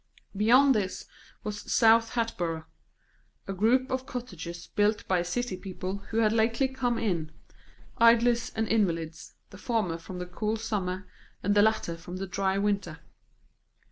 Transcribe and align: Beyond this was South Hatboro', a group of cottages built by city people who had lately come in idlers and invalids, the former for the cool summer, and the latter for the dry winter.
Beyond 0.35 0.73
this 0.73 1.05
was 1.43 1.71
South 1.71 2.13
Hatboro', 2.15 2.65
a 3.47 3.53
group 3.53 3.91
of 3.91 4.07
cottages 4.07 4.65
built 4.65 5.07
by 5.07 5.21
city 5.21 5.55
people 5.55 5.97
who 6.09 6.17
had 6.17 6.33
lately 6.33 6.67
come 6.67 6.97
in 6.97 7.31
idlers 7.99 8.51
and 8.55 8.67
invalids, 8.67 9.35
the 9.51 9.59
former 9.59 9.99
for 9.99 10.13
the 10.17 10.25
cool 10.25 10.57
summer, 10.57 11.07
and 11.43 11.53
the 11.53 11.61
latter 11.61 11.97
for 11.97 12.15
the 12.17 12.25
dry 12.25 12.57
winter. 12.57 12.97